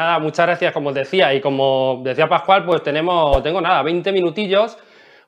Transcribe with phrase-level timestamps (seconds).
[0.00, 4.12] nada, muchas gracias, como os decía, y como decía Pascual, pues tenemos, tengo nada, 20
[4.12, 4.78] minutillos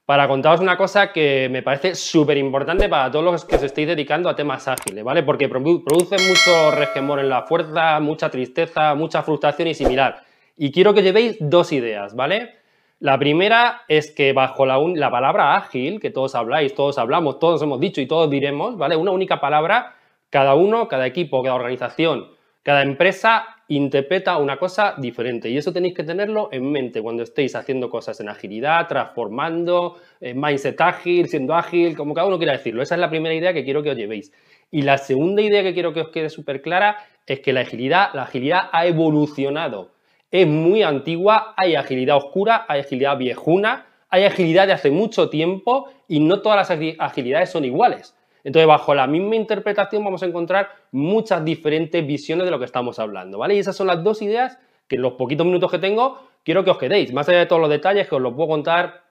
[0.06, 3.88] para contaros una cosa que me parece súper importante para todos los que os estéis
[3.88, 5.22] dedicando a temas ágiles, ¿vale?
[5.22, 10.22] Porque produce mucho resquemor en la fuerza, mucha tristeza, mucha frustración y similar.
[10.56, 12.57] Y quiero que llevéis dos ideas, ¿vale?
[12.98, 17.62] La primera es que bajo la, la palabra ágil, que todos habláis, todos hablamos, todos
[17.62, 18.96] hemos dicho y todos diremos, ¿vale?
[18.96, 19.96] Una única palabra,
[20.30, 22.28] cada uno, cada equipo, cada organización,
[22.62, 23.45] cada empresa
[23.76, 28.18] interpreta una cosa diferente y eso tenéis que tenerlo en mente cuando estéis haciendo cosas
[28.20, 32.82] en agilidad, transformando, en mindset ágil, siendo ágil, como cada uno quiera decirlo.
[32.82, 34.32] Esa es la primera idea que quiero que os llevéis.
[34.70, 38.10] Y la segunda idea que quiero que os quede súper clara es que la agilidad,
[38.14, 39.92] la agilidad ha evolucionado.
[40.30, 45.88] Es muy antigua, hay agilidad oscura, hay agilidad viejuna, hay agilidad de hace mucho tiempo
[46.09, 48.14] y no todas las agilidades son iguales.
[48.45, 52.98] Entonces, bajo la misma interpretación vamos a encontrar muchas diferentes visiones de lo que estamos
[52.98, 53.54] hablando, ¿vale?
[53.54, 56.70] Y esas son las dos ideas que en los poquitos minutos que tengo quiero que
[56.70, 57.13] os quedéis.
[57.13, 59.02] Más allá de todos los detalles que os los puedo contar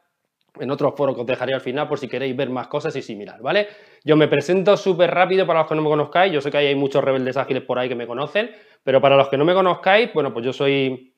[0.59, 3.01] en otros foros que os dejaré al final por si queréis ver más cosas y
[3.01, 3.67] similar, ¿vale?
[4.03, 6.75] Yo me presento súper rápido para los que no me conozcáis, yo sé que hay
[6.75, 8.51] muchos rebeldes ágiles por ahí que me conocen,
[8.83, 11.13] pero para los que no me conozcáis, bueno, pues yo soy,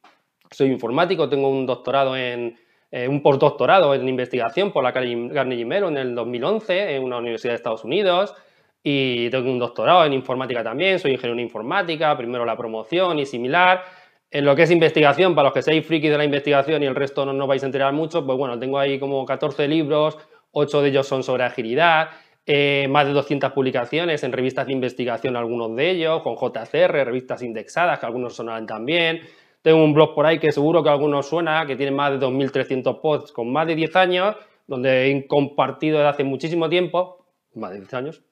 [0.52, 2.56] soy informático, tengo un doctorado en,
[2.96, 7.54] eh, un postdoctorado en investigación por la Carnegie Mellon en el 2011 en una universidad
[7.54, 8.36] de Estados Unidos
[8.84, 13.26] y tengo un doctorado en informática también, soy ingeniero en informática, primero la promoción y
[13.26, 13.84] similar.
[14.30, 16.94] En lo que es investigación, para los que seáis frikis de la investigación y el
[16.94, 20.20] resto no, no vais a enterar mucho, pues bueno, tengo ahí como 14 libros,
[20.52, 22.10] 8 de ellos son sobre agilidad,
[22.46, 27.42] eh, más de 200 publicaciones en revistas de investigación, algunos de ellos, con JCR, revistas
[27.42, 29.22] indexadas, que algunos sonarán también.
[29.64, 32.20] Tengo un blog por ahí que seguro que a algunos suena, que tiene más de
[32.20, 34.36] 2.300 posts con más de 10 años,
[34.68, 37.26] donde he compartido desde hace muchísimo tiempo,
[37.56, 38.24] más de 10 años,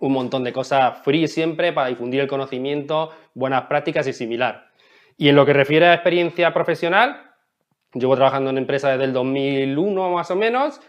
[0.00, 4.70] un montón de cosas free siempre para difundir el conocimiento, buenas prácticas y similar.
[5.16, 7.32] Y en lo que refiere a experiencia profesional,
[7.92, 10.80] llevo trabajando en empresas desde el 2001 más o menos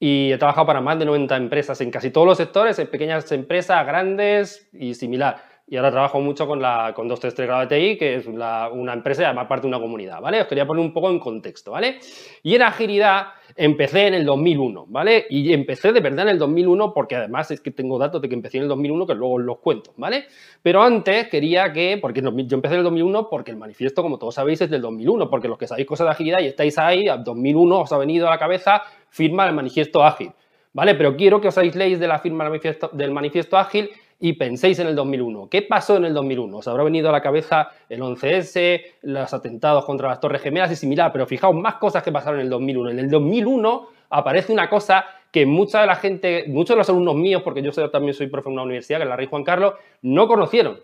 [0.00, 3.30] y he trabajado para más de 90 empresas en casi todos los sectores, en pequeñas
[3.30, 7.98] empresas, grandes y similar y ahora trabajo mucho con, la, con 233 grados de TI,
[7.98, 10.40] que es una empresa y además parte de una comunidad, ¿vale?
[10.40, 11.98] Os quería poner un poco en contexto, ¿vale?
[12.42, 15.26] Y en agilidad empecé en el 2001, ¿vale?
[15.28, 18.34] Y empecé de verdad en el 2001 porque además es que tengo datos de que
[18.34, 20.24] empecé en el 2001 que luego os los cuento, ¿vale?
[20.62, 24.36] Pero antes quería que, porque yo empecé en el 2001 porque el manifiesto, como todos
[24.36, 27.22] sabéis, es del 2001, porque los que sabéis cosas de agilidad y estáis ahí, al
[27.24, 30.32] 2001 os ha venido a la cabeza firma el manifiesto ágil,
[30.72, 30.94] ¿vale?
[30.94, 32.50] Pero quiero que os leído de la firma
[32.92, 33.90] del manifiesto ágil
[34.20, 35.48] y penséis en el 2001.
[35.48, 36.56] ¿Qué pasó en el 2001?
[36.56, 40.76] Os habrá venido a la cabeza el 11S, los atentados contra las Torres Gemelas y
[40.76, 42.90] similar, pero fijaos más cosas que pasaron en el 2001.
[42.90, 47.14] En el 2001 aparece una cosa que mucha de la gente, muchos de los alumnos
[47.14, 49.74] míos, porque yo también soy profe en una universidad, que es la Rey Juan Carlos,
[50.02, 50.80] no conocieron.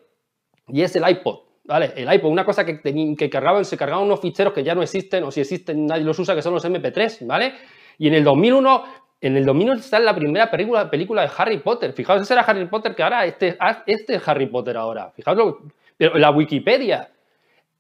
[0.69, 1.41] Y es el iPod.
[1.67, 1.93] ¿Vale?
[1.97, 2.83] El iPod, una cosa que,
[3.17, 6.19] que cargaban, se cargaban unos ficheros que ya no existen, o si existen nadie los
[6.19, 7.55] usa, que son los MP3, ¿vale?
[7.97, 8.85] Y en el 2001
[9.25, 11.95] en el dominio está la primera película, de Harry Potter.
[11.95, 15.13] Fijaos, ese era Harry Potter que ahora, este, este es Harry Potter ahora.
[15.13, 15.57] Fijaos,
[15.97, 17.09] pero la Wikipedia.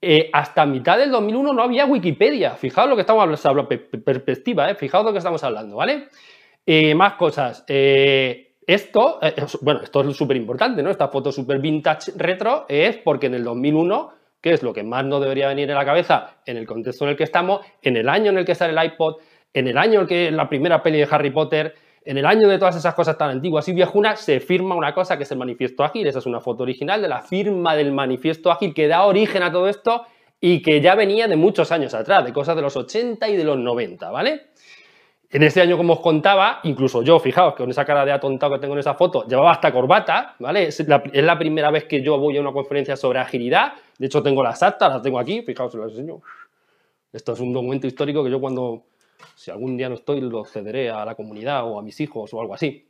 [0.01, 2.53] Eh, hasta mitad del 2001 no había Wikipedia.
[2.53, 4.75] Fijaos lo que estamos hablando, perspectiva, ¿eh?
[4.75, 6.09] fijaos lo que estamos hablando, ¿vale?
[6.65, 7.63] Eh, más cosas.
[7.69, 9.21] Eh, esto,
[9.61, 10.91] bueno, esto es súper importante, ¿no?
[10.91, 15.05] Esta foto súper vintage retro es porque en el 2001, que es lo que más
[15.05, 18.09] nos debería venir en la cabeza en el contexto en el que estamos, en el
[18.09, 19.17] año en el que sale el iPod,
[19.55, 22.59] en el año en que la primera peli de Harry Potter, en el año de
[22.59, 25.85] todas esas cosas tan antiguas y viejunas, se firma una cosa que es el manifiesto
[25.85, 26.07] ágil.
[26.07, 29.51] Esa es una foto original de la firma del manifiesto ágil que da origen a
[29.51, 30.05] todo esto
[30.41, 33.45] y que ya venía de muchos años atrás, de cosas de los 80 y de
[33.45, 34.49] los 90, ¿vale?
[35.31, 38.53] En ese año, como os contaba, incluso yo, fijaos, que con esa cara de atontado
[38.53, 40.65] que tengo en esa foto, llevaba hasta corbata, ¿vale?
[40.65, 43.73] Es la, es la primera vez que yo voy a una conferencia sobre agilidad.
[43.99, 46.21] De hecho, tengo las actas, las tengo aquí, fijaos, os las enseño.
[47.13, 48.85] Esto es un documento histórico que yo cuando
[49.35, 52.41] si algún día no estoy, lo cederé a la comunidad o a mis hijos o
[52.41, 52.89] algo así.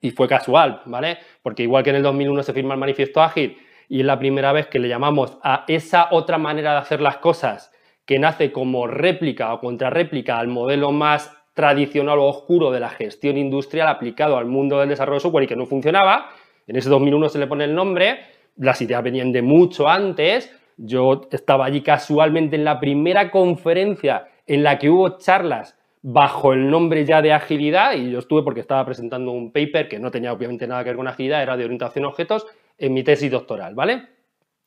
[0.00, 1.18] Y fue casual, ¿vale?
[1.42, 3.58] Porque igual que en el 2001 se firma el manifiesto ágil
[3.88, 7.16] y es la primera vez que le llamamos a esa otra manera de hacer las
[7.16, 7.72] cosas
[8.04, 13.36] que nace como réplica o contrarréplica al modelo más tradicional o oscuro de la gestión
[13.36, 16.30] industrial aplicado al mundo del desarrollo de software y que no funcionaba.
[16.66, 18.20] En ese 2001 se le pone el nombre,
[18.56, 20.50] las ideas venían de mucho antes.
[20.76, 26.68] Yo estaba allí casualmente en la primera conferencia en la que hubo charlas bajo el
[26.68, 30.32] nombre ya de agilidad, y yo estuve porque estaba presentando un paper que no tenía
[30.32, 33.76] obviamente nada que ver con agilidad, era de orientación a objetos, en mi tesis doctoral,
[33.76, 34.08] ¿vale?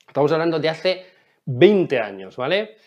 [0.07, 1.05] Estamos hablando de hace
[1.47, 2.77] 20 años, ¿vale?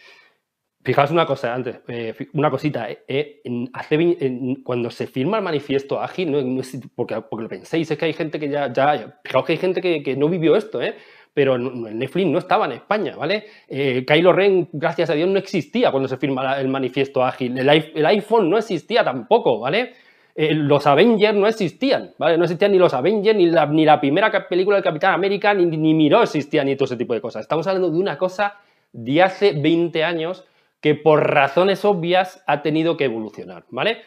[0.83, 3.43] Fijaos una cosa antes, eh, una cosita, eh, eh,
[3.75, 4.17] hace,
[4.65, 6.63] cuando se firma el manifiesto ágil,
[6.95, 9.83] porque, porque lo penséis, es que hay gente que ya, ya fijaos que hay gente
[9.83, 10.95] que, que no vivió esto, ¿eh?
[11.37, 13.45] Pero Netflix no estaba en España, ¿vale?
[13.69, 17.59] Eh, Kylo Ren, gracias a Dios, no existía cuando se firma el manifiesto ágil.
[17.59, 19.93] El, iPhone no existía tampoco, ¿vale?
[20.35, 22.39] Eh, los Avengers no existían, ¿vale?
[22.39, 25.67] No existían ni los Avengers, ni la, ni la primera película del Capitán América, ni,
[25.67, 27.43] ni Miró existía, ni todo ese tipo de cosas.
[27.43, 28.55] Estamos hablando de una cosa
[28.95, 30.47] de hace 20 años
[30.81, 33.99] que por razones obvias ha tenido que evolucionar, ¿vale?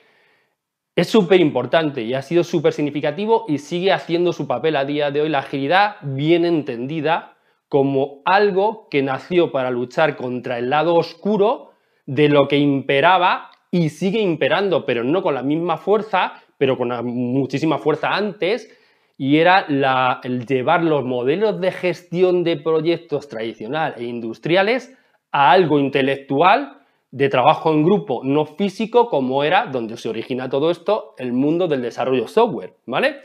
[0.95, 5.11] Es súper importante y ha sido súper significativo y sigue haciendo su papel a día
[5.11, 5.29] de hoy.
[5.29, 7.37] La agilidad bien entendida
[7.69, 11.71] como algo que nació para luchar contra el lado oscuro
[12.05, 16.89] de lo que imperaba y sigue imperando, pero no con la misma fuerza, pero con
[17.05, 18.75] muchísima fuerza antes,
[19.15, 19.67] y era
[20.23, 24.97] el llevar los modelos de gestión de proyectos tradicional e industriales
[25.31, 26.78] a algo intelectual
[27.11, 31.67] de trabajo en grupo no físico, como era donde se origina todo esto, el mundo
[31.67, 33.17] del desarrollo software, ¿vale?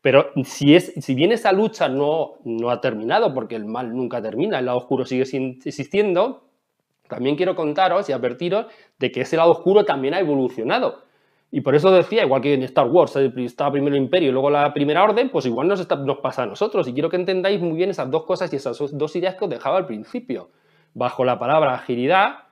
[0.00, 4.22] Pero si, es, si bien esa lucha no, no ha terminado, porque el mal nunca
[4.22, 5.24] termina, el lado oscuro sigue
[5.64, 6.44] existiendo,
[7.08, 8.66] también quiero contaros y advertiros
[8.98, 11.02] de que ese lado oscuro también ha evolucionado.
[11.50, 14.50] Y por eso decía, igual que en Star Wars estaba primero el Imperio y luego
[14.50, 16.88] la Primera Orden, pues igual nos, nos pasa a nosotros.
[16.88, 19.50] Y quiero que entendáis muy bien esas dos cosas y esas dos ideas que os
[19.50, 20.50] dejaba al principio.
[20.92, 22.45] Bajo la palabra agilidad,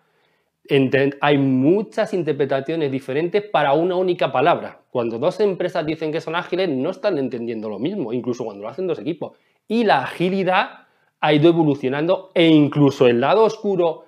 [1.20, 4.80] hay muchas interpretaciones diferentes para una única palabra.
[4.90, 8.68] Cuando dos empresas dicen que son ágiles, no están entendiendo lo mismo, incluso cuando lo
[8.70, 9.36] hacen dos equipos.
[9.68, 10.86] Y la agilidad
[11.20, 14.04] ha ido evolucionando e incluso el lado oscuro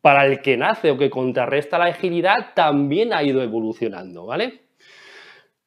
[0.00, 4.62] para el que nace o que contrarresta la agilidad también ha ido evolucionando, ¿vale?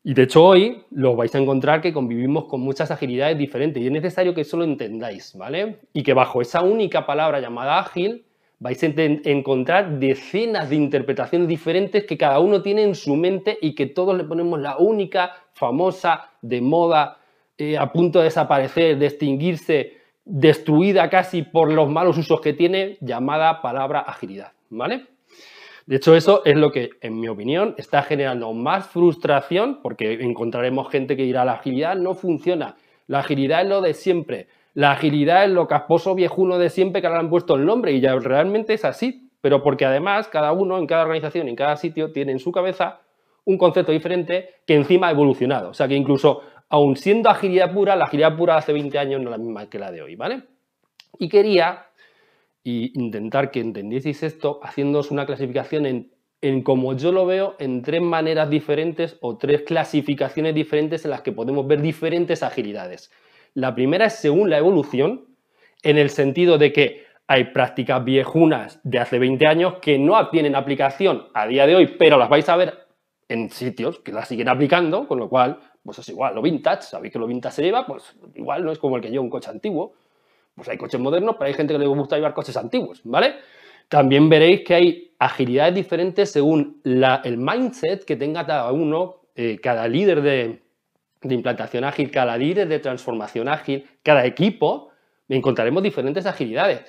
[0.03, 3.88] Y de hecho hoy lo vais a encontrar que convivimos con muchas agilidades diferentes y
[3.88, 5.79] es necesario que eso lo entendáis, ¿vale?
[5.93, 8.25] Y que bajo esa única palabra llamada ágil
[8.62, 13.74] vais a encontrar decenas de interpretaciones diferentes que cada uno tiene en su mente y
[13.74, 17.18] que todos le ponemos la única, famosa, de moda,
[17.58, 23.00] eh, a punto de desaparecer, de extinguirse, destruida casi por los malos usos que tiene,
[23.02, 25.08] llamada palabra agilidad, ¿vale?
[25.88, 30.88] De hecho, eso es lo que, en mi opinión, está generando más frustración, porque encontraremos
[30.92, 32.75] gente que dirá, la agilidad no funciona,
[33.08, 37.09] la agilidad es lo de siempre, la agilidad es lo casposo viejuno de siempre que
[37.09, 40.77] le han puesto el nombre, y ya realmente es así, pero porque además cada uno,
[40.77, 43.01] en cada organización, en cada sitio, tiene en su cabeza
[43.44, 45.69] un concepto diferente que encima ha evolucionado.
[45.69, 49.29] O sea que incluso aun siendo agilidad pura, la agilidad pura hace 20 años no
[49.29, 50.44] es la misma que la de hoy, ¿vale?
[51.19, 51.88] Y quería
[52.63, 58.01] intentar que entendieseis esto haciéndoos una clasificación en, en como yo lo veo en tres
[58.01, 63.12] maneras diferentes o tres clasificaciones diferentes en las que podemos ver diferentes agilidades.
[63.53, 65.25] La primera es según la evolución,
[65.83, 70.56] en el sentido de que hay prácticas viejunas de hace 20 años que no tienen
[70.56, 72.88] aplicación a día de hoy, pero las vais a ver
[73.27, 77.13] en sitios que las siguen aplicando, con lo cual pues es igual, lo vintage, sabéis
[77.13, 79.50] que lo vintage se lleva, pues igual no es como el que lleva un coche
[79.50, 79.94] antiguo.
[80.53, 83.36] Pues hay coches modernos, pero hay gente que le gusta llevar coches antiguos, ¿vale?
[83.88, 89.88] También veréis que hay agilidades diferentes según el mindset que tenga cada uno, eh, cada
[89.88, 90.61] líder de,
[91.21, 94.89] de implantación ágil, cada líder de transformación ágil, cada equipo,
[95.29, 96.83] encontraremos diferentes agilidades.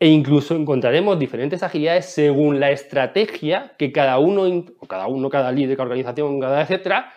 [0.00, 5.76] E incluso encontraremos diferentes agilidades según la estrategia que cada uno, cada uno, cada líder,
[5.76, 7.12] cada organización, cada etcétera,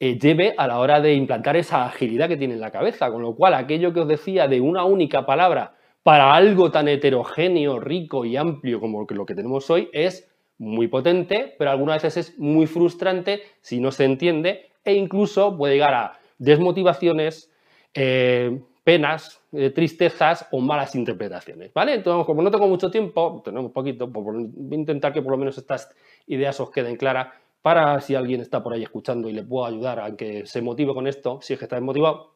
[0.00, 3.10] eh, lleve a la hora de implantar esa agilidad que tiene en la cabeza.
[3.10, 7.80] Con lo cual, aquello que os decía de una única palabra para algo tan heterogéneo,
[7.80, 12.38] rico y amplio como lo que tenemos hoy es muy potente, pero algunas veces es
[12.38, 17.50] muy frustrante si no se entiende e incluso puede llegar a desmotivaciones,
[17.94, 21.72] eh, penas, eh, tristezas o malas interpretaciones.
[21.72, 21.94] ¿Vale?
[21.94, 25.38] Entonces, como no tengo mucho tiempo, tenemos poquito, pues voy a intentar que por lo
[25.38, 25.90] menos estas
[26.26, 27.28] ideas os queden claras
[27.62, 30.92] para si alguien está por ahí escuchando y le puedo ayudar a que se motive
[30.92, 32.34] con esto, si es que está desmotivado,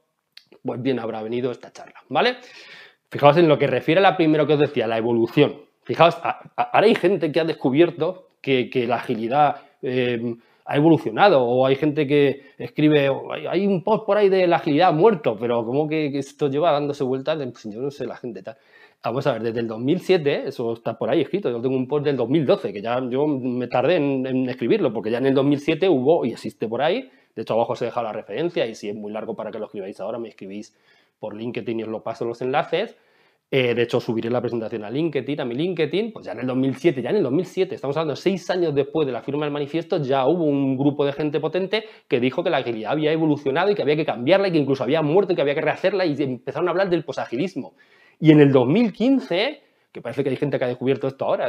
[0.64, 2.38] pues bien habrá venido esta charla, ¿vale?
[3.10, 5.60] Fijaos en lo que refiere a la primero que os decía, la evolución.
[5.82, 10.36] Fijaos, ahora hay gente que ha descubierto que, la agilidad eh,
[10.70, 13.10] ha evolucionado, o hay gente que escribe,
[13.48, 17.04] hay un post por ahí de la agilidad muerto, pero como que, esto lleva dándose
[17.04, 18.58] vueltas, pues yo no sé, la gente tal.
[19.02, 22.04] Vamos a ver, desde el 2007, eso está por ahí escrito, yo tengo un post
[22.04, 26.26] del 2012, que ya yo me tardé en, escribirlo, porque ya en el 2007 hubo
[26.26, 29.10] y existe por ahí, de hecho abajo se deja la referencia y si es muy
[29.10, 30.76] largo para que lo escribáis ahora, me escribís
[31.18, 32.94] por LinkedIn y os lo paso los enlaces.
[33.50, 36.46] Eh, de hecho, subiré la presentación a LinkedIn, a mi LinkedIn, pues ya en el
[36.48, 40.02] 2007, ya en el 2007, estamos hablando seis años después de la firma del manifiesto,
[40.02, 43.74] ya hubo un grupo de gente potente que dijo que la agilidad había evolucionado y
[43.74, 46.14] que había que cambiarla y que incluso había muerto y que había que rehacerla y
[46.22, 47.72] empezaron a hablar del posagilismo.
[48.20, 49.62] Y en el 2015,
[49.92, 51.48] que parece que hay gente que ha descubierto esto ahora,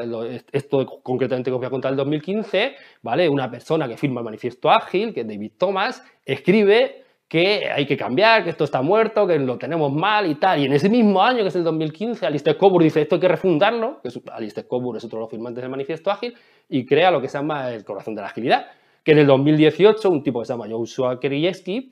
[0.53, 3.27] esto concretamente que os voy a contar el 2015, ¿vale?
[3.27, 7.95] Una persona que firma el manifiesto ágil, que es David Thomas, escribe que hay que
[7.95, 10.59] cambiar, que esto está muerto, que lo tenemos mal y tal.
[10.59, 13.27] Y en ese mismo año, que es el 2015, Alistair Coburn dice esto hay que
[13.27, 16.33] refundarlo, que Alistair Coburn es otro de los firmantes del manifiesto ágil,
[16.67, 18.65] y crea lo que se llama el corazón de la agilidad,
[19.03, 21.91] que en el 2018 un tipo que se llama Joshua Keriyevsky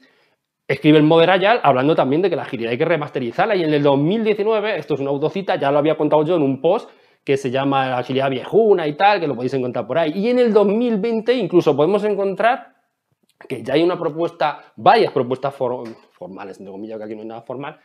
[0.67, 3.72] escribe el Modern Agile hablando también de que la agilidad hay que remasterizarla, y en
[3.72, 6.89] el 2019, esto es una autocita, ya lo había contado yo en un post,
[7.24, 10.13] que se llama agilidad viejuna y tal, que lo podéis encontrar por ahí.
[10.15, 12.76] Y en el 2020 incluso podemos encontrar
[13.48, 17.41] que ya hay una propuesta, varias propuestas formales, entre comillas, que aquí no hay nada
[17.41, 17.79] formal,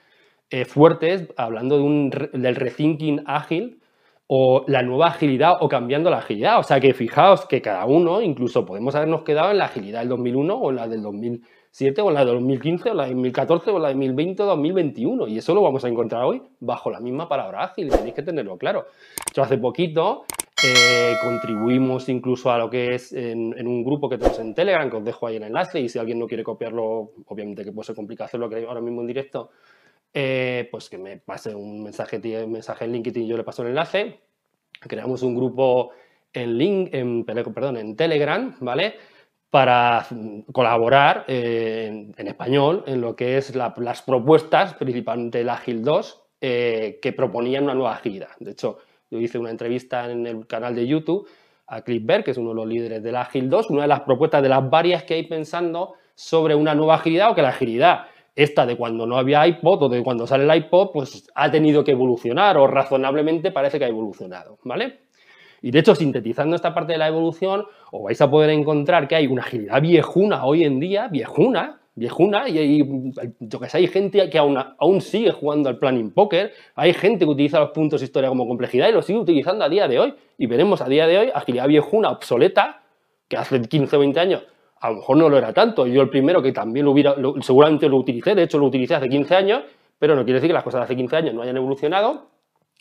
[0.51, 3.81] eh, fuertes, hablando de un, del rethinking ágil
[4.27, 6.59] o la nueva agilidad o cambiando la agilidad.
[6.59, 10.09] O sea que fijaos que cada uno, incluso podemos habernos quedado en la agilidad del
[10.11, 13.89] 2001 o la del 2007 o la del 2015 o la del 2014 o la
[13.89, 15.29] del 2020 o 2021.
[15.29, 18.57] Y eso lo vamos a encontrar hoy bajo la misma palabra ágil, tenéis que tenerlo
[18.57, 18.87] claro.
[19.35, 20.25] Yo hace poquito
[20.64, 24.97] eh, contribuimos incluso a lo que es en, un grupo que tenemos en Telegram, que
[24.97, 27.97] os dejo ahí el enlace, y si alguien no quiere copiarlo, obviamente que puede ser
[27.97, 29.50] complicado hacerlo ahora mismo en directo,
[30.14, 33.71] eh, pues que me pase un mensaje, mensaje en LinkedIn y yo le paso el
[33.71, 34.21] enlace.
[34.81, 35.90] Creamos un grupo
[36.33, 36.61] en,
[36.92, 38.95] en, Telegram, ¿vale?
[39.50, 40.07] Para
[40.52, 47.14] colaborar eh, en, español en lo que es las propuestas, principalmente el Agile 2, que
[47.16, 48.31] proponían una nueva agilidad.
[48.38, 48.78] De hecho,
[49.12, 51.28] yo hice una entrevista en el canal de YouTube
[51.66, 53.88] a Cliff Berg, que es uno de los líderes de la Agile 2, una de
[53.88, 57.50] las propuestas de las varias que hay pensando sobre una nueva agilidad o que la
[57.50, 61.50] agilidad esta de cuando no había iPod o de cuando sale el iPod, pues ha
[61.50, 65.00] tenido que evolucionar o razonablemente parece que ha evolucionado, ¿vale?
[65.61, 69.16] Y de hecho, sintetizando esta parte de la evolución, os vais a poder encontrar que
[69.16, 72.83] hay una agilidad viejuna hoy en día, viejuna, viejuna y hay,
[73.39, 77.61] que sé, hay gente que aún, sigue jugando al planning poker, hay gente que utiliza
[77.61, 80.15] los puntos de historia como complejidad y lo sigue utilizando a día de hoy.
[80.39, 82.83] Y veremos a día de hoy agilidad viejuna, obsoleta,
[83.29, 84.47] que hace 15 o 20 años
[84.83, 85.87] a lo mejor no lo era tanto.
[85.87, 89.09] Yo el primero que también lo hubiera, seguramente lo utilicé, de hecho lo utilicé hace
[89.09, 89.63] 15 años,
[89.97, 92.27] pero no quiere decir que las cosas de hace 15 años no hayan evolucionado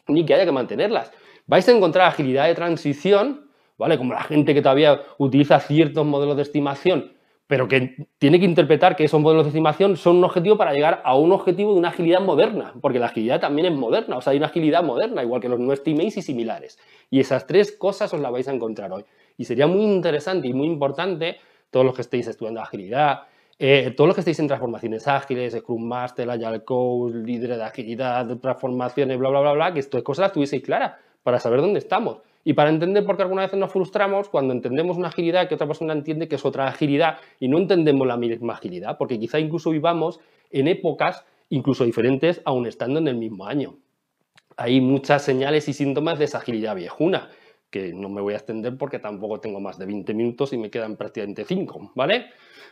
[0.07, 1.11] ni que haya que mantenerlas.
[1.45, 3.99] Vais a encontrar agilidad de transición, ¿vale?
[3.99, 7.11] Como la gente que todavía utiliza ciertos modelos de estimación
[7.51, 11.01] pero que tiene que interpretar que esos modelos de estimación son un objetivo para llegar
[11.03, 14.31] a un objetivo de una agilidad moderna, porque la agilidad también es moderna, o sea,
[14.31, 16.79] hay una agilidad moderna, igual que los no estimates y similares.
[17.09, 19.03] Y esas tres cosas os las vais a encontrar hoy.
[19.35, 21.39] Y sería muy interesante y muy importante,
[21.71, 23.23] todos los que estéis estudiando agilidad,
[23.59, 28.33] eh, todos los que estéis en transformaciones ágiles, Scrum Master, Agile Coach, líderes de agilidad,
[28.37, 32.19] transformaciones, bla, bla, bla, bla, que estas cosas las tuvieseis claras para saber dónde estamos.
[32.43, 35.67] Y para entender por qué alguna vez nos frustramos cuando entendemos una agilidad que otra
[35.67, 39.69] persona entiende que es otra agilidad y no entendemos la misma agilidad, porque quizá incluso
[39.69, 40.19] vivamos
[40.49, 43.75] en épocas incluso diferentes aún estando en el mismo año.
[44.57, 47.29] Hay muchas señales y síntomas de esa agilidad viejuna,
[47.69, 50.69] que no me voy a extender porque tampoco tengo más de 20 minutos y me
[50.69, 52.27] quedan prácticamente 5, ¿vale?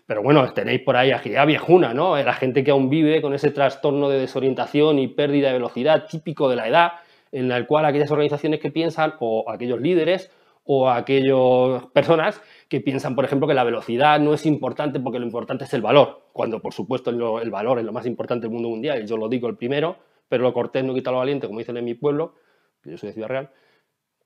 [0.05, 2.17] Pero bueno, tenéis por ahí agilidad viejuna, ¿no?
[2.17, 6.49] La gente que aún vive con ese trastorno de desorientación y pérdida de velocidad típico
[6.49, 6.91] de la edad,
[7.31, 10.31] en el cual aquellas organizaciones que piensan, o aquellos líderes,
[10.63, 15.25] o aquellas personas que piensan, por ejemplo, que la velocidad no es importante porque lo
[15.25, 18.69] importante es el valor, cuando por supuesto el valor es lo más importante del mundo
[18.69, 21.59] mundial, y yo lo digo el primero, pero lo cortés no quita lo valiente, como
[21.59, 22.35] dicen en mi pueblo,
[22.83, 23.49] que yo soy de Ciudad Real,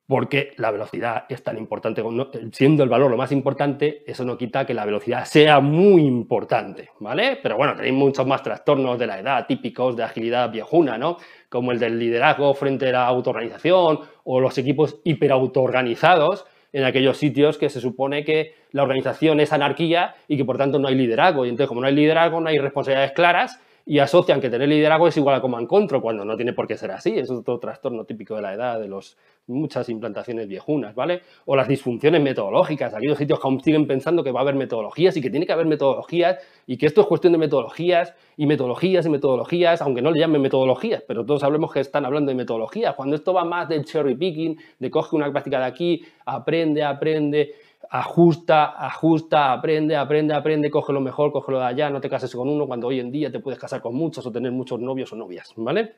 [0.07, 2.03] porque la velocidad es tan importante,
[2.51, 6.89] siendo el valor lo más importante, eso no quita que la velocidad sea muy importante,
[6.99, 7.39] ¿vale?
[7.41, 11.17] Pero bueno, tenéis muchos más trastornos de la edad típicos de agilidad viejuna, ¿no?
[11.47, 17.57] Como el del liderazgo frente a la autoorganización o los equipos hiperautoorganizados en aquellos sitios
[17.57, 21.45] que se supone que la organización es anarquía y que por tanto no hay liderazgo.
[21.45, 25.07] Y entonces, como no hay liderazgo, no hay responsabilidades claras y asocian que tener liderazgo
[25.07, 27.17] es igual a command control, cuando no tiene por qué ser así.
[27.17, 31.21] Es otro trastorno típico de la edad, de los muchas implantaciones viejunas, ¿vale?
[31.45, 35.17] O las disfunciones metodológicas, aquellos sitios que aún siguen pensando que va a haber metodologías
[35.17, 39.05] y que tiene que haber metodologías y que esto es cuestión de metodologías y metodologías
[39.05, 42.95] y metodologías, aunque no le llamen metodologías, pero todos hablemos que están hablando de metodologías,
[42.95, 47.53] cuando esto va más del cherry picking, de coge una práctica de aquí, aprende, aprende,
[47.89, 52.33] ajusta, ajusta, aprende, aprende, aprende, coge lo mejor, coge lo de allá, no te cases
[52.33, 55.11] con uno cuando hoy en día te puedes casar con muchos o tener muchos novios
[55.13, 55.95] o novias, ¿vale?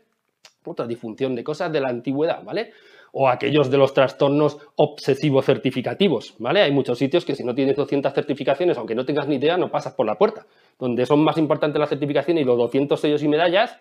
[0.65, 2.71] Otra disfunción de cosas de la antigüedad, ¿vale?
[3.17, 6.62] O aquellos de los trastornos obsesivos certificativos, ¿vale?
[6.62, 9.72] Hay muchos sitios que si no tienes 200 certificaciones, aunque no tengas ni idea, no
[9.72, 10.45] pasas por la puerta.
[10.77, 13.79] Donde son más importantes las certificaciones y los 200 sellos y medallas,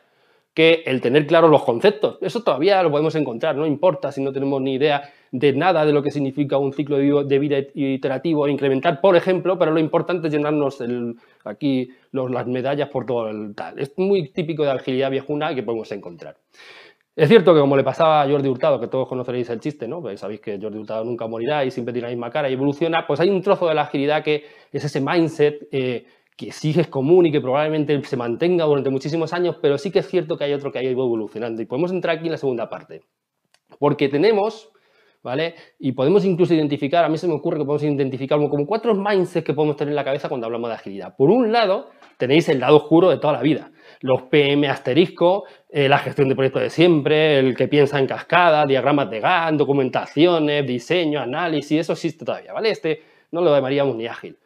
[0.55, 2.19] que el tener claros los conceptos.
[2.21, 5.93] Eso todavía lo podemos encontrar, no importa si no tenemos ni idea de nada de
[5.93, 10.29] lo que significa un ciclo de vida iterativo e incremental, por ejemplo, pero lo importante
[10.29, 10.81] es llenarnos
[11.43, 13.81] aquí las medallas por todo el tal.
[13.81, 16.37] Es muy típico de agilidad viejuna que podemos encontrar.
[17.17, 20.01] Es cierto que como le pasaba a Jordi Hurtado, que todos conoceréis el chiste, ¿no?
[20.01, 23.07] Pues sabéis que Jordi Hurtado nunca morirá y siempre tiene la misma cara y evoluciona,
[23.07, 26.07] pues hay un trozo de la agilidad que es ese mindset eh,
[26.37, 30.01] que sí es común y que probablemente se mantenga durante muchísimos años, pero sí que
[30.01, 31.63] es cierto que hay otro que ha ido evolucionando.
[31.63, 33.03] Y podemos entrar aquí en la segunda parte.
[33.79, 34.73] Porque tenemos,
[35.23, 35.55] ¿vale?
[35.79, 39.47] Y podemos incluso identificar, a mí se me ocurre que podemos identificar como cuatro mindsets
[39.47, 41.15] que podemos tener en la cabeza cuando hablamos de agilidad.
[41.17, 43.71] Por un lado, tenéis el lado oscuro de toda la vida.
[44.05, 48.67] Los PM asterisco, eh, la gestión de proyectos de siempre, el que piensa en cascada,
[48.67, 52.69] diagramas de GAN, documentaciones, diseño, análisis, eso existe todavía, ¿vale?
[52.69, 54.37] Este no lo llamaríamos ni ágil.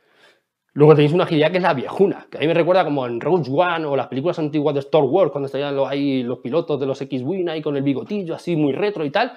[0.75, 3.21] Luego tenéis una agilidad que es la viejuna, que a mí me recuerda como en
[3.21, 6.87] Rogue One o las películas antiguas de Star Wars, cuando estaban ahí los pilotos de
[6.87, 9.33] los X-Wing ahí con el bigotillo así muy retro y tal,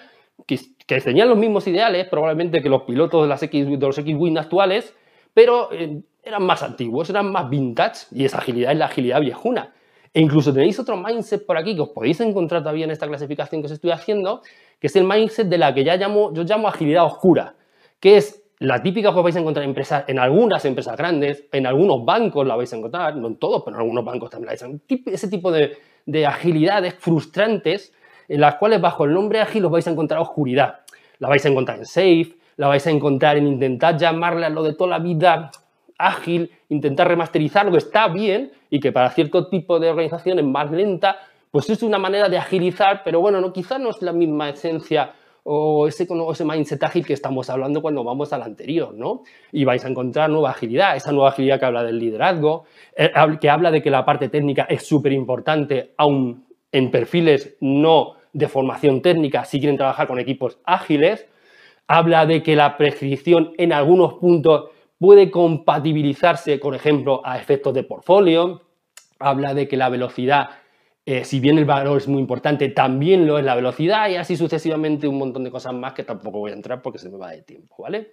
[0.45, 0.59] que,
[1.01, 4.95] tenían los mismos ideales probablemente que los pilotos de, las X, de los X-Wing actuales,
[5.33, 9.73] pero eh, eran más antiguos, eran más vintage y esa agilidad es la agilidad viejuna.
[10.13, 13.61] E incluso tenéis otro mindset por aquí que os podéis encontrar todavía en esta clasificación
[13.61, 14.41] que os estoy haciendo,
[14.79, 17.55] que es el mindset de la que ya llamo, yo llamo agilidad oscura,
[17.99, 21.65] que es la típica que vais a encontrar en, empresas, en algunas empresas grandes, en
[21.65, 24.51] algunos bancos la vais a encontrar, no en todos, pero en algunos bancos también la
[24.51, 24.99] vais a encontrar.
[25.13, 27.93] Ese tipo de, de agilidades frustrantes
[28.27, 30.81] en las cuales bajo el nombre ágil os vais a encontrar oscuridad.
[31.19, 34.61] La vais a encontrar en Safe, la vais a encontrar en intentar llamarle a lo
[34.63, 35.51] de toda la vida
[36.07, 41.17] ágil, intentar remasterizarlo, está bien y que para cierto tipo de organizaciones más lenta,
[41.51, 45.13] pues es una manera de agilizar, pero bueno, no, quizá no es la misma esencia
[45.43, 49.23] o ese, ese mindset ágil que estamos hablando cuando vamos al anterior, ¿no?
[49.51, 52.65] Y vais a encontrar nueva agilidad, esa nueva agilidad que habla del liderazgo,
[52.95, 58.15] eh, que habla de que la parte técnica es súper importante, aún en perfiles no
[58.33, 61.27] de formación técnica, si quieren trabajar con equipos ágiles,
[61.87, 64.69] habla de que la prescripción en algunos puntos
[65.01, 68.61] puede compatibilizarse, por ejemplo, a efectos de portfolio,
[69.17, 70.51] habla de que la velocidad
[71.03, 74.37] eh, si bien el valor es muy importante, también lo es la velocidad y así
[74.37, 77.31] sucesivamente un montón de cosas más que tampoco voy a entrar porque se me va
[77.31, 78.11] de tiempo, ¿vale?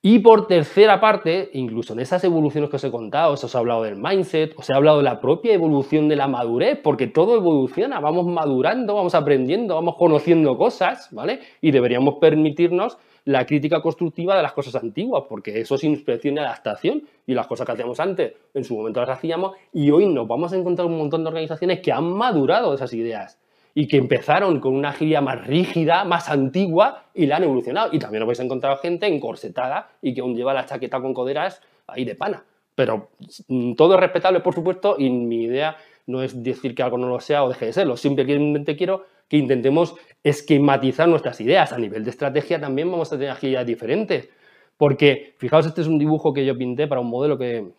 [0.00, 3.82] Y por tercera parte, incluso en esas evoluciones que os he contado, os he hablado
[3.82, 7.98] del mindset, os he hablado de la propia evolución de la madurez, porque todo evoluciona,
[7.98, 11.40] vamos madurando, vamos aprendiendo, vamos conociendo cosas, ¿vale?
[11.60, 16.38] Y deberíamos permitirnos la crítica constructiva de las cosas antiguas, porque eso es inspección y
[16.38, 20.28] adaptación, y las cosas que hacíamos antes, en su momento las hacíamos, y hoy nos
[20.28, 23.38] vamos a encontrar un montón de organizaciones que han madurado esas ideas
[23.74, 27.90] y que empezaron con una agilidad más rígida, más antigua, y la han evolucionado.
[27.92, 31.12] Y también os vais a encontrar gente encorsetada y que aún lleva la chaqueta con
[31.12, 32.44] coderas ahí de pana.
[32.76, 33.10] Pero
[33.48, 37.08] mm, todo es respetable, por supuesto, y mi idea no es decir que algo no
[37.08, 37.96] lo sea o deje de serlo.
[37.96, 41.72] Simplemente quiero que intentemos esquematizar nuestras ideas.
[41.72, 44.28] A nivel de estrategia también vamos a tener agilidades diferentes.
[44.76, 47.72] Porque, fijaos, este es un dibujo que yo pinté para un modelo que,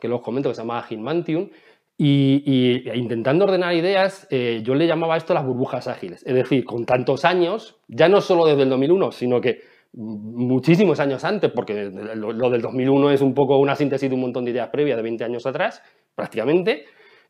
[0.00, 1.50] que os comento que se llama Agilmantium.
[1.98, 6.24] Y, intentando ordenar ideas, eh, yo le llamaba esto las burbujas ágiles.
[6.26, 9.60] Es decir, con tantos años, ya no solo desde el 2001, sino que
[9.92, 14.22] muchísimos años antes, porque lo, lo del 2001 es un poco una síntesis de un
[14.22, 15.82] montón de ideas previas de 20 años atrás,
[16.14, 16.86] prácticamente,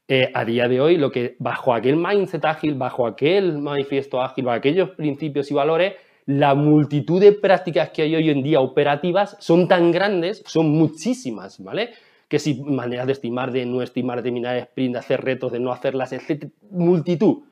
[0.09, 4.45] eh, a día de hoy, lo que bajo aquel mindset ágil, bajo aquel manifiesto ágil,
[4.45, 5.95] bajo aquellos principios y valores,
[6.27, 11.63] la multitud de prácticas que hay hoy en día operativas son tan grandes, son muchísimas,
[11.63, 11.91] ¿vale?
[12.29, 15.73] Que si maneras de estimar, de no estimar, de sprint, de hacer retos, de no
[15.73, 16.47] hacerlas, etc.
[16.71, 17.45] Multitud.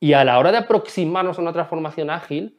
[0.00, 2.56] Y a la hora de aproximarnos a una transformación ágil,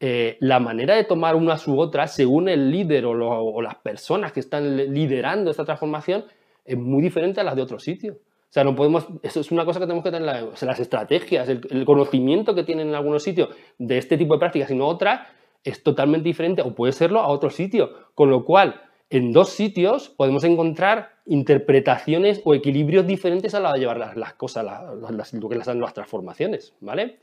[0.00, 4.32] eh, la manera de tomar unas u otras, según el líder o, o, las personas
[4.32, 6.24] que están liderando esta transformación,
[6.64, 8.18] es muy diferente a las de otro sitio.
[8.48, 10.24] O sea, no podemos, eso es una cosa que tenemos que tener,
[10.62, 14.74] las estrategias, el, conocimiento que tienen en algunos sitios de este tipo de prácticas y
[14.74, 15.28] no otras,
[15.64, 17.92] es totalmente diferente o puede serlo a otro sitio.
[18.14, 18.80] Con lo cual,
[19.10, 24.32] en dos sitios podemos encontrar interpretaciones o equilibrios diferentes a la hora de llevar las,
[24.32, 27.18] cosas, las, lo que las, las transformaciones, ¿vale?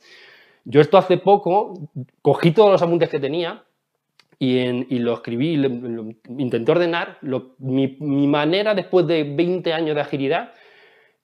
[0.64, 1.90] Yo esto hace poco
[2.22, 3.64] cogí todos los apuntes que tenía
[4.38, 5.56] y, en, y lo escribí,
[6.38, 7.18] intenté ordenar
[7.58, 10.52] mi, mi manera después de 20 años de agilidad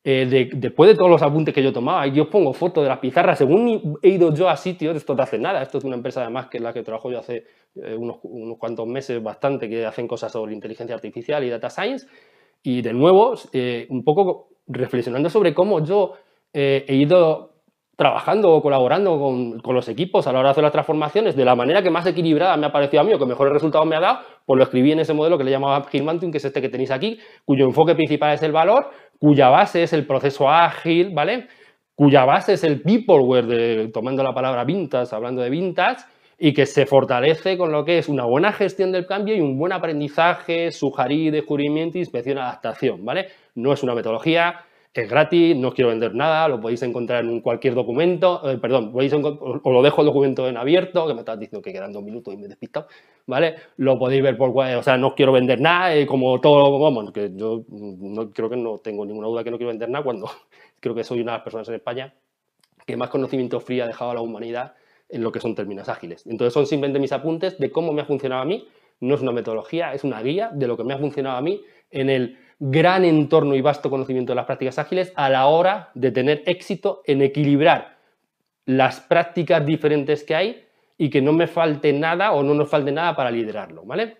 [0.03, 3.37] eh, después de todos los apuntes que yo tomaba, yo pongo fotos de las pizarras,
[3.37, 6.47] según he ido yo a sitios, esto te hace nada, esto es una empresa además
[6.47, 8.17] que es la que trabajo yo hace eh, unos,
[8.57, 12.07] cuantos meses bastante, que hacen cosas sobre inteligencia artificial y data science,
[12.63, 16.13] y de nuevo, eh, un poco reflexionando sobre cómo yo
[16.53, 17.50] he ido
[18.01, 21.45] trabajando o colaborando con, con, los equipos a la hora de hacer las transformaciones de
[21.45, 23.95] la manera que más equilibrada me ha parecido a mí o que mejores resultados me
[23.95, 26.63] ha dado, pues lo escribí en ese modelo que le llamaba Gilmantum, que es este
[26.63, 31.11] que tenéis aquí, cuyo enfoque principal es el valor, cuya base es el proceso ágil,
[31.13, 31.47] ¿vale?
[31.93, 36.03] Cuya base es el peopleware, de, tomando la palabra vintage, hablando de vintage,
[36.39, 39.59] y que se fortalece con lo que es una buena gestión del cambio y un
[39.59, 43.27] buen aprendizaje, sugerir, descubrimiento, inspección, adaptación, ¿vale?
[43.53, 44.55] No es una metodología,
[44.93, 48.91] es gratis, no os quiero vender nada, lo podéis encontrar en cualquier documento, eh, perdón,
[48.91, 49.23] podéis os
[49.63, 52.37] lo dejo el documento en abierto, que me estás diciendo que quedan dos minutos y
[52.37, 52.87] me he despistado,
[53.25, 53.55] ¿vale?
[53.77, 57.11] Lo podéis ver por, o sea, no os quiero vender nada, eh, como todo, vamos,
[57.13, 60.29] que yo no, creo que no tengo ninguna duda que no quiero vender nada cuando
[60.81, 62.13] creo que soy una de las personas en España
[62.85, 64.73] que más conocimiento frío ha dejado a la humanidad
[65.07, 66.25] en lo que son términos ágiles.
[66.25, 68.67] Entonces son simplemente mis apuntes de cómo me ha funcionado a mí,
[68.99, 71.61] no es una metodología, es una guía de lo que me ha funcionado a mí
[71.91, 76.11] en el gran entorno y vasto conocimiento de las prácticas ágiles a la hora de
[76.11, 77.97] tener éxito en equilibrar
[78.65, 82.91] las prácticas diferentes que hay y que no me falte nada o no nos falte
[82.91, 84.17] nada para liderarlo, ¿vale?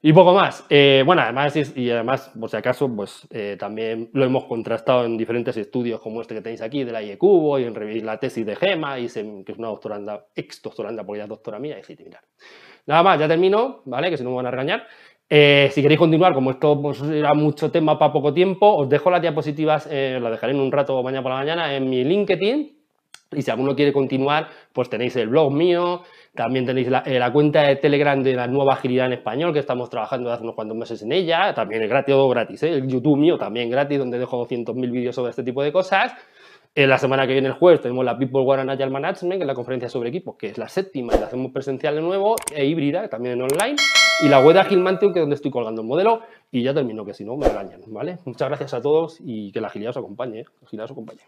[0.00, 0.64] Y poco más.
[0.70, 5.16] Eh, bueno, además, y además, por si acaso, pues eh, también lo hemos contrastado en
[5.16, 8.54] diferentes estudios como este que tenéis aquí de la IECubo y en la tesis de
[8.54, 12.22] Gema, y que es una doctoranda, ex doctoranda, porque ya es doctora mía, y mirar.
[12.86, 14.08] Nada más, ya termino, ¿vale?
[14.08, 14.86] Que si no me van a regañar.
[15.30, 19.10] Eh, si queréis continuar, como esto pues, era mucho tema para poco tiempo, os dejo
[19.10, 22.78] las diapositivas, eh, las dejaré en un rato mañana por la mañana en mi LinkedIn.
[23.32, 26.00] Y si alguno quiere continuar, pues tenéis el blog mío,
[26.34, 29.90] también tenéis la, eh, cuenta de Telegram de la nueva agilidad en español, que estamos
[29.90, 32.70] trabajando hace unos cuantos meses en ella, también es gratis, todo gratis, ¿eh?
[32.70, 36.14] el YouTube mío también gratis, donde dejo 200.000 vídeos sobre este tipo de cosas.
[36.74, 39.40] En la semana que viene, el jueves, tenemos la People War and Agile Management, que
[39.42, 42.36] es la conferencia sobre equipos, que es la séptima y la hacemos presencial de nuevo,
[42.54, 43.76] e híbrida, también en online
[44.20, 47.04] y la web de Agilmantium, que es donde estoy colgando el modelo, y ya termino,
[47.04, 48.18] que si no me engañan, ¿vale?
[48.24, 50.46] Muchas gracias a todos y que la agilidad os acompañe, ¿eh?
[50.64, 51.20] agilidad os acompañe.